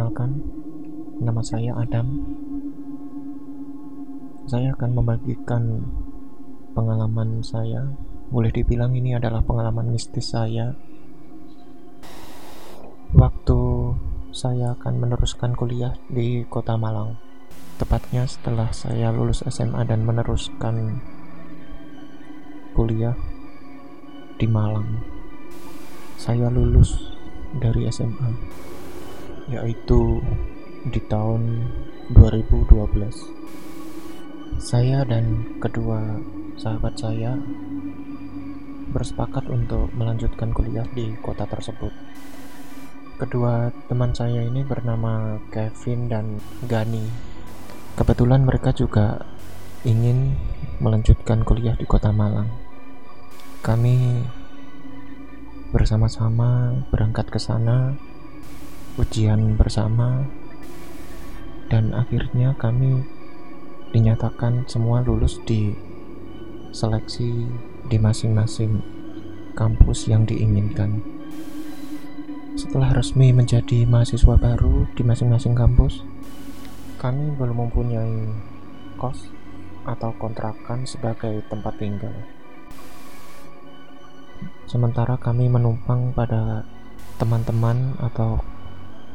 [0.00, 0.32] Perkenalkan,
[1.20, 2.24] nama saya Adam.
[4.48, 5.92] Saya akan membagikan
[6.72, 7.84] pengalaman saya.
[8.32, 10.72] Boleh dibilang ini adalah pengalaman mistis saya.
[13.12, 13.60] Waktu
[14.32, 17.20] saya akan meneruskan kuliah di Kota Malang.
[17.76, 21.04] Tepatnya setelah saya lulus SMA dan meneruskan
[22.72, 23.20] kuliah
[24.40, 25.04] di Malang.
[26.16, 26.96] Saya lulus
[27.60, 28.79] dari SMA
[29.50, 30.22] yaitu
[30.86, 31.66] di tahun
[32.14, 34.62] 2012.
[34.62, 36.22] Saya dan kedua
[36.54, 37.34] sahabat saya
[38.90, 41.90] bersepakat untuk melanjutkan kuliah di kota tersebut.
[43.18, 46.26] Kedua teman saya ini bernama Kevin dan
[46.64, 47.04] Gani.
[47.98, 49.20] Kebetulan mereka juga
[49.84, 50.38] ingin
[50.80, 52.48] melanjutkan kuliah di kota Malang.
[53.60, 54.24] Kami
[55.70, 57.94] bersama-sama berangkat ke sana
[58.98, 60.26] ujian bersama
[61.70, 63.06] dan akhirnya kami
[63.94, 65.74] dinyatakan semua lulus di
[66.70, 67.46] seleksi
[67.86, 68.82] di masing-masing
[69.54, 71.02] kampus yang diinginkan.
[72.58, 76.02] Setelah resmi menjadi mahasiswa baru di masing-masing kampus,
[76.98, 78.30] kami belum mempunyai
[78.98, 79.30] kos
[79.86, 82.14] atau kontrakan sebagai tempat tinggal.
[84.70, 86.62] Sementara kami menumpang pada
[87.18, 88.38] teman-teman atau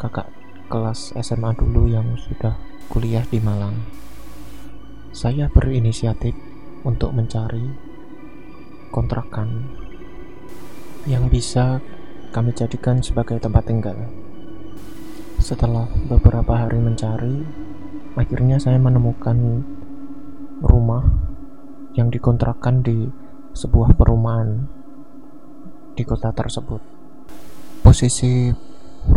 [0.00, 0.28] kakak
[0.72, 2.56] kelas SMA dulu yang sudah
[2.88, 3.76] kuliah di Malang.
[5.12, 6.32] Saya berinisiatif
[6.82, 7.68] untuk mencari
[8.92, 9.68] kontrakan
[11.04, 11.80] yang bisa
[12.32, 13.96] kami jadikan sebagai tempat tinggal.
[15.36, 17.44] Setelah beberapa hari mencari,
[18.16, 19.66] akhirnya saya menemukan
[20.62, 21.04] rumah
[21.92, 23.10] yang dikontrakkan di
[23.52, 24.64] sebuah perumahan
[25.92, 26.80] di kota tersebut.
[27.84, 28.48] Posisi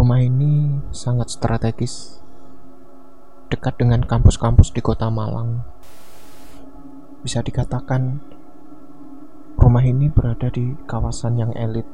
[0.00, 2.24] Rumah ini sangat strategis,
[3.52, 5.60] dekat dengan kampus-kampus di kota Malang.
[7.20, 8.16] Bisa dikatakan,
[9.60, 11.84] rumah ini berada di kawasan yang elit.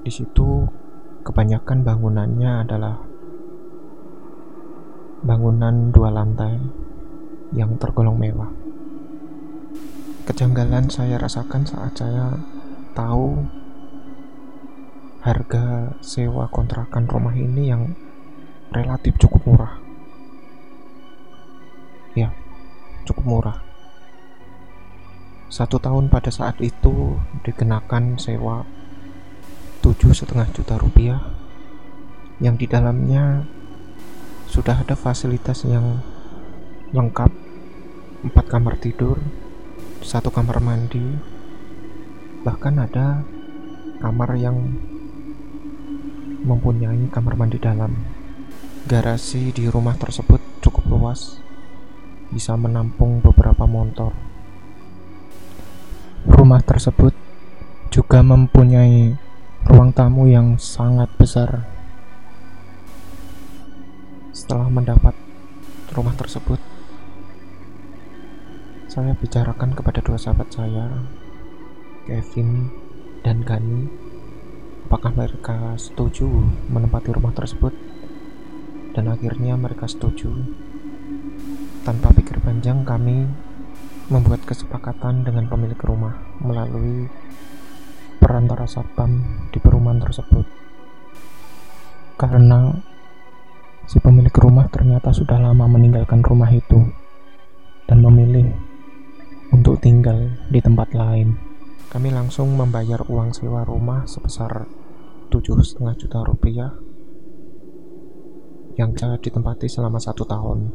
[0.00, 0.64] Di situ,
[1.20, 2.96] kebanyakan bangunannya adalah
[5.20, 6.56] bangunan dua lantai
[7.52, 8.48] yang tergolong mewah.
[10.24, 12.40] Kejanggalan saya rasakan saat saya
[12.96, 13.65] tahu
[15.26, 17.98] harga sewa kontrakan rumah ini yang
[18.70, 19.74] relatif cukup murah.
[22.14, 22.30] Ya,
[23.02, 23.58] cukup murah.
[25.50, 28.62] Satu tahun pada saat itu dikenakan sewa
[29.82, 31.18] tujuh setengah juta rupiah
[32.38, 33.42] yang di dalamnya
[34.46, 36.06] sudah ada fasilitas yang
[36.94, 37.34] lengkap
[38.22, 39.18] empat kamar tidur
[40.06, 41.02] satu kamar mandi
[42.46, 43.26] bahkan ada
[43.98, 44.74] kamar yang
[46.46, 47.90] mempunyai kamar mandi dalam.
[48.86, 51.42] Garasi di rumah tersebut cukup luas,
[52.30, 54.14] bisa menampung beberapa motor.
[56.30, 57.10] Rumah tersebut
[57.90, 59.18] juga mempunyai
[59.66, 61.66] ruang tamu yang sangat besar.
[64.30, 65.18] Setelah mendapat
[65.90, 66.62] rumah tersebut,
[68.86, 70.86] saya bicarakan kepada dua sahabat saya,
[72.06, 72.70] Kevin
[73.26, 73.90] dan Gani,
[74.86, 76.30] apakah mereka setuju
[76.70, 77.74] menempati rumah tersebut?
[78.94, 80.30] Dan akhirnya mereka setuju.
[81.82, 83.26] Tanpa pikir panjang kami
[84.06, 87.10] membuat kesepakatan dengan pemilik rumah melalui
[88.22, 90.46] perantara satpam di perumahan tersebut.
[92.14, 92.70] Karena
[93.90, 96.86] si pemilik rumah ternyata sudah lama meninggalkan rumah itu
[97.90, 98.54] dan memilih
[99.50, 101.45] untuk tinggal di tempat lain
[101.86, 104.66] kami langsung membayar uang sewa rumah sebesar
[105.30, 106.70] tujuh setengah juta rupiah
[108.76, 110.68] yang bisa ditempati selama satu tahun.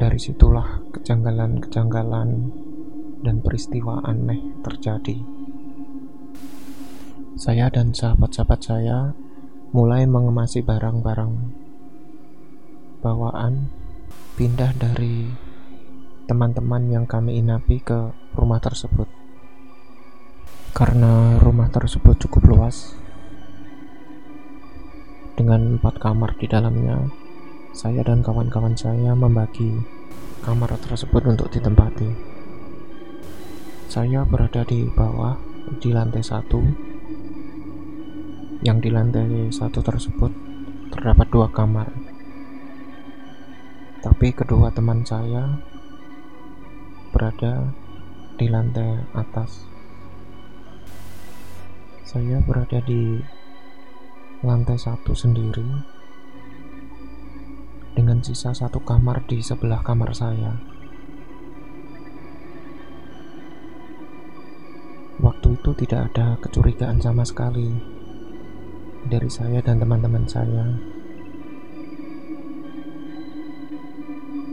[0.00, 2.30] Dari situlah kejanggalan-kejanggalan
[3.20, 5.20] dan peristiwa aneh terjadi.
[7.36, 9.12] Saya dan sahabat-sahabat saya
[9.76, 11.32] mulai mengemasi barang-barang
[13.04, 13.68] bawaan
[14.40, 15.28] pindah dari
[16.24, 19.19] teman-teman yang kami inapi ke rumah tersebut.
[20.70, 22.94] Karena rumah tersebut cukup luas,
[25.40, 27.10] dengan empat kamar di dalamnya,
[27.72, 29.82] saya dan kawan-kawan saya membagi
[30.44, 32.12] kamar tersebut untuk ditempati.
[33.88, 35.40] Saya berada di bawah,
[35.80, 36.60] di lantai satu,
[38.60, 40.28] yang di lantai satu tersebut
[40.92, 41.88] terdapat dua kamar.
[44.04, 45.56] Tapi kedua teman saya
[47.16, 47.72] berada
[48.36, 49.69] di lantai atas
[52.10, 53.22] saya berada di
[54.42, 55.62] lantai satu sendiri
[57.94, 60.58] dengan sisa satu kamar di sebelah kamar saya.
[65.22, 67.78] Waktu itu tidak ada kecurigaan sama sekali
[69.06, 70.66] dari saya dan teman-teman saya.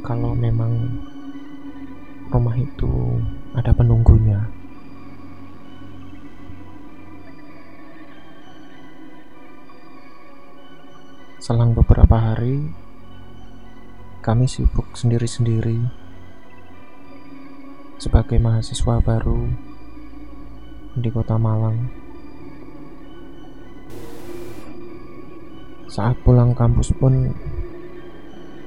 [0.06, 0.94] Kalau memang
[2.30, 3.18] rumah itu
[3.58, 4.57] ada penunggunya.
[11.48, 12.60] Selang beberapa hari,
[14.20, 15.80] kami sibuk sendiri-sendiri
[17.96, 19.48] sebagai mahasiswa baru
[21.00, 21.88] di kota Malang.
[25.88, 27.32] Saat pulang kampus pun,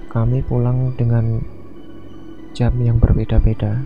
[0.08, 1.36] kami pulang dengan
[2.56, 3.76] jam yang berbeda-beda.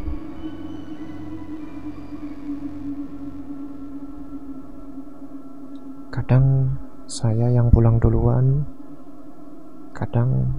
[6.14, 6.78] Kadang
[7.10, 8.62] saya yang pulang duluan,
[9.94, 10.50] kadang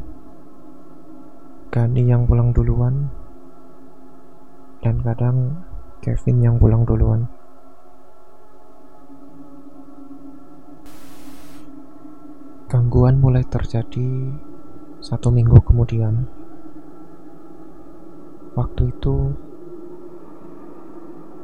[1.76, 3.12] Gani yang pulang duluan,
[4.80, 5.60] dan kadang
[6.00, 7.28] Kevin yang pulang duluan.
[12.72, 14.40] Gangguan mulai terjadi
[15.04, 16.31] satu minggu kemudian.
[18.56, 19.36] Waktu itu,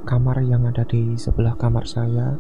[0.08, 2.40] kamar yang ada di sebelah kamar saya,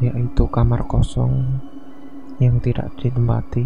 [0.00, 1.60] yaitu kamar kosong
[2.36, 3.64] yang tidak ditempati.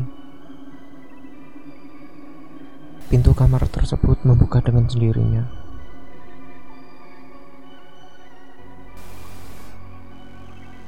[3.11, 5.51] Pintu kamar tersebut membuka dengan sendirinya.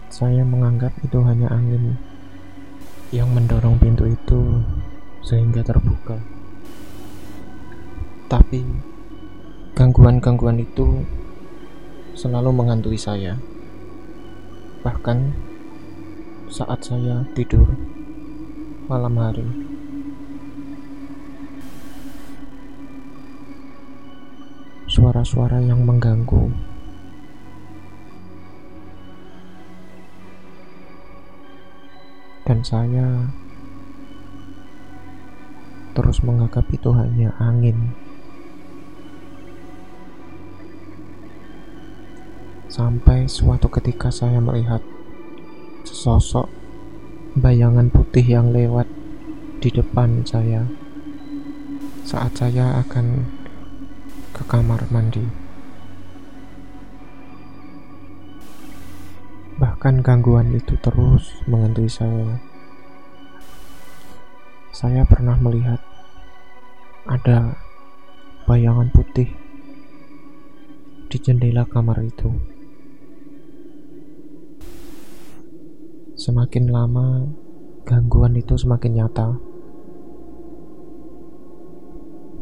[0.06, 1.99] Saya menganggap itu hanya angin
[3.11, 4.62] yang mendorong pintu itu
[5.27, 6.23] sehingga terbuka.
[8.31, 8.62] Tapi
[9.75, 11.03] gangguan-gangguan itu
[12.15, 13.35] selalu menghantui saya.
[14.82, 15.19] Bahkan
[16.50, 17.70] saat saya tidur
[18.90, 19.46] malam hari.
[24.90, 26.50] Suara-suara yang mengganggu.
[32.43, 33.31] Dan saya
[35.94, 37.94] terus menganggap itu hanya angin.
[42.72, 44.80] Sampai suatu ketika saya melihat
[45.84, 46.48] sesosok
[47.36, 48.88] bayangan putih yang lewat
[49.60, 50.64] di depan saya
[52.08, 53.28] saat saya akan
[54.32, 55.20] ke kamar mandi.
[59.60, 62.40] Bahkan gangguan itu terus menghantui saya.
[64.72, 65.84] Saya pernah melihat
[67.04, 67.52] ada
[68.48, 69.28] bayangan putih
[71.12, 72.51] di jendela kamar itu.
[76.22, 77.26] Semakin lama,
[77.82, 79.42] gangguan itu semakin nyata.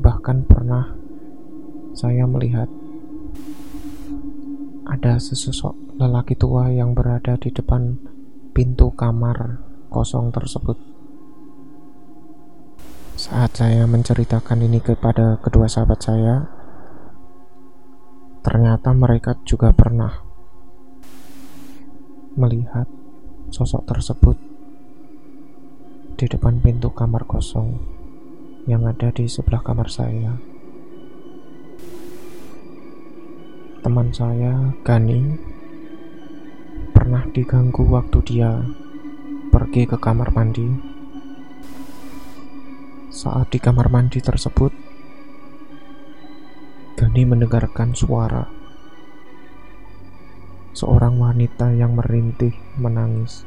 [0.05, 1.01] Bahkan pernah
[1.97, 2.69] saya melihat
[4.85, 7.97] ada sesosok lelaki tua yang berada di depan
[8.53, 10.77] pintu kamar kosong tersebut.
[13.17, 16.53] Saat saya menceritakan ini kepada kedua sahabat saya,
[18.45, 20.21] ternyata mereka juga pernah
[22.37, 23.00] melihat
[23.51, 24.39] sosok tersebut
[26.15, 27.83] di depan pintu kamar kosong
[28.71, 30.39] yang ada di sebelah kamar saya.
[33.83, 35.35] Teman saya, Gani,
[36.95, 38.63] pernah diganggu waktu dia
[39.51, 40.71] pergi ke kamar mandi.
[43.11, 44.71] Saat di kamar mandi tersebut,
[46.95, 48.60] Gani mendengarkan suara
[50.73, 53.47] seorang wanita yang merintih menangis.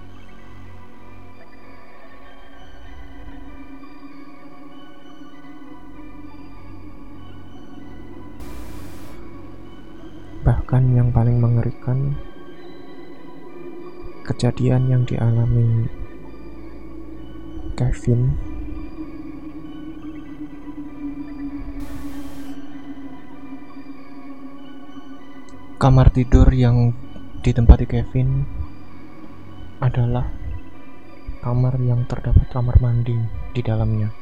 [10.43, 12.19] Bahkan yang paling mengerikan,
[14.27, 15.87] kejadian yang dialami
[17.79, 18.35] Kevin
[25.83, 26.95] kamar tidur yang
[27.43, 28.47] ditempati Kevin
[29.83, 30.31] adalah
[31.43, 33.19] kamar yang terdapat kamar mandi
[33.51, 34.15] di dalamnya.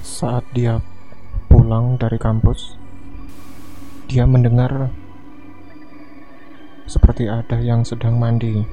[0.00, 0.80] Saat dia
[1.52, 2.80] pulang dari kampus,
[4.08, 4.88] dia mendengar
[6.88, 8.64] seperti ada yang sedang mandi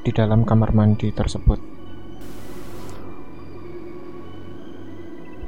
[0.00, 1.60] di dalam kamar mandi tersebut.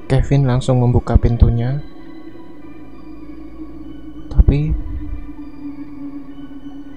[0.04, 1.80] Kevin langsung membuka pintunya,
[4.28, 4.83] tapi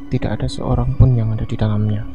[0.08, 2.08] tidak ada seorang pun yang ada di dalamnya.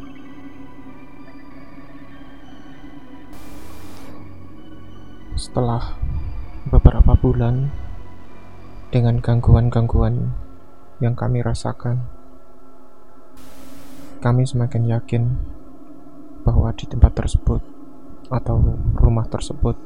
[5.37, 6.01] Setelah
[6.73, 7.69] beberapa bulan
[8.89, 10.33] dengan gangguan-gangguan
[11.05, 12.09] yang kami rasakan,
[14.25, 15.23] kami semakin yakin
[16.49, 17.61] bahwa di tempat tersebut
[18.33, 18.57] atau
[18.97, 19.77] rumah tersebut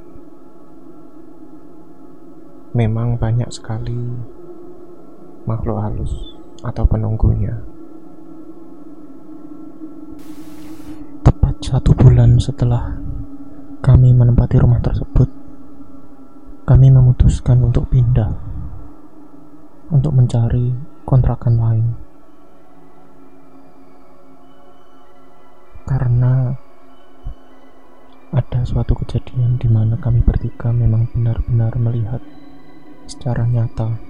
[2.77, 3.97] memang banyak sekali
[5.49, 6.13] makhluk halus
[6.63, 7.76] atau penunggunya.
[11.77, 12.97] Satu bulan setelah
[13.85, 15.29] kami menempati rumah tersebut,
[16.65, 18.33] kami memutuskan untuk pindah
[19.93, 20.73] untuk mencari
[21.05, 21.87] kontrakan lain.
[25.85, 26.57] Karena
[28.33, 32.25] ada suatu kejadian di mana kami bertiga memang benar-benar melihat
[33.05, 34.01] secara nyata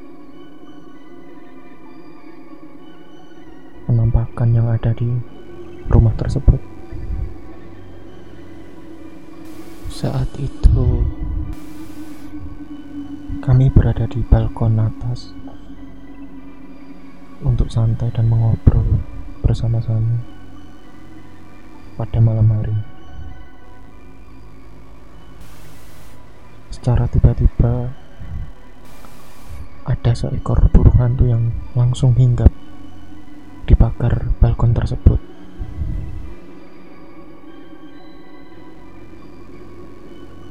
[3.90, 5.10] penampakan yang ada di
[5.90, 6.75] rumah tersebut.
[9.96, 11.08] Saat itu,
[13.40, 15.32] kami berada di balkon atas
[17.40, 19.00] untuk santai dan mengobrol
[19.40, 20.20] bersama-sama
[21.96, 22.76] pada malam hari.
[26.68, 27.88] Secara tiba-tiba,
[29.88, 32.52] ada seekor burung hantu yang langsung hinggap
[33.64, 35.25] di pagar balkon tersebut.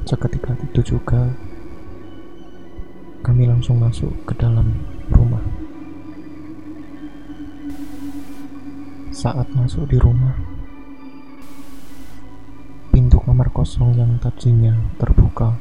[0.06, 1.34] Seketika itu juga
[3.26, 4.70] kami langsung masuk ke dalam
[5.10, 5.42] rumah.
[9.10, 10.38] Saat masuk di rumah,
[12.94, 15.58] pintu kamar kosong yang tadinya terbuka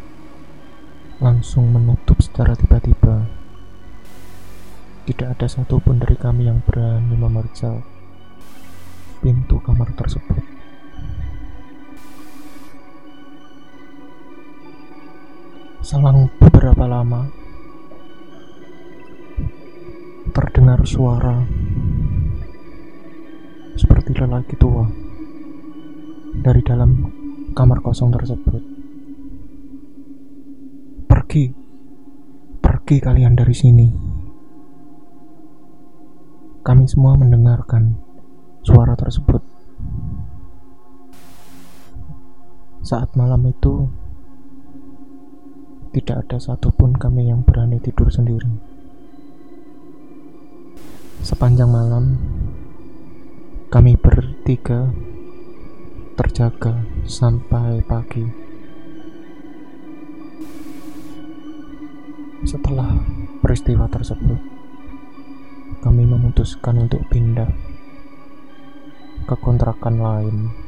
[1.25, 3.25] langsung menutup secara tiba-tiba
[5.09, 7.81] tidak ada satupun dari kami yang berani memeriksa
[9.25, 10.54] pintu kamar tersebut.
[15.85, 17.29] Selang beberapa lama,
[20.33, 21.45] terdengar suara
[23.77, 24.89] seperti lelaki tua
[26.41, 27.05] dari dalam
[27.53, 28.65] kamar kosong tersebut.
[31.05, 31.53] Pergi,
[32.65, 33.87] pergi kalian dari sini.
[36.65, 37.93] Kami semua mendengarkan
[38.65, 39.45] suara tersebut.
[42.81, 44.04] Saat malam itu,
[45.95, 48.51] tidak ada satupun kami yang berani tidur sendiri.
[51.23, 52.19] Sepanjang malam,
[53.71, 54.91] kami bertiga
[56.19, 58.27] terjaga sampai pagi.
[62.43, 62.99] Setelah
[63.39, 64.43] peristiwa tersebut,
[65.79, 67.49] kami memutuskan untuk pindah
[69.31, 70.64] ke kontrakan lain